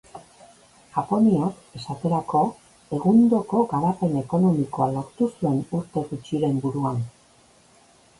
[0.93, 2.39] Japoniak, esaterako,
[2.99, 7.05] egundoko garapen ekonomikoa lortu zuen urte gutxiren buruan.